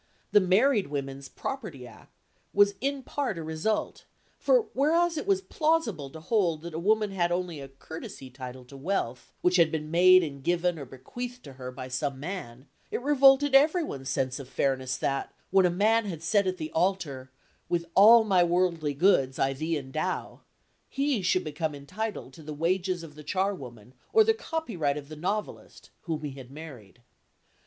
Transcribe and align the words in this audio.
The 0.31 0.39
Married 0.41 0.87
Women's 0.87 1.29
Property 1.29 1.85
Act 1.85 2.09
was 2.55 2.73
in 2.81 3.03
part 3.03 3.37
a 3.37 3.43
result; 3.43 4.05
for 4.39 4.67
whereas 4.73 5.15
it 5.15 5.27
was 5.27 5.41
plausible 5.43 6.09
to 6.09 6.19
hold 6.19 6.63
that 6.63 6.73
a 6.73 6.79
woman 6.79 7.11
had 7.11 7.31
only 7.31 7.59
a 7.59 7.67
courtesy 7.67 8.31
title 8.31 8.65
to 8.65 8.75
wealth 8.75 9.31
which 9.41 9.57
had 9.57 9.71
been 9.71 9.91
made 9.91 10.23
and 10.23 10.43
given 10.43 10.79
or 10.79 10.85
bequeathed 10.85 11.43
to 11.43 11.53
her 11.53 11.71
by 11.71 11.87
some 11.87 12.19
man, 12.19 12.67
it 12.89 12.99
revolted 13.03 13.53
everyone's 13.53 14.09
sense 14.09 14.39
of 14.39 14.49
fairness 14.49 14.97
that, 14.97 15.35
when 15.51 15.67
a 15.67 15.69
man 15.69 16.05
had 16.05 16.23
said 16.23 16.47
at 16.47 16.57
the 16.57 16.71
altar, 16.71 17.29
"With 17.69 17.85
all 17.93 18.23
my 18.23 18.43
worldly 18.43 18.95
goods 18.95 19.37
I 19.37 19.53
thee 19.53 19.77
endow," 19.77 20.41
he 20.89 21.21
should 21.21 21.43
become 21.43 21.75
entitled 21.75 22.33
to 22.33 22.41
the 22.41 22.55
wages 22.55 23.03
of 23.03 23.13
the 23.13 23.23
charwoman 23.23 23.93
or 24.13 24.23
the 24.23 24.33
copyright 24.33 24.97
of 24.97 25.09
the 25.09 25.15
novelist 25.15 25.91
whom 26.05 26.23
he 26.23 26.31
had 26.31 26.49
married. 26.49 27.03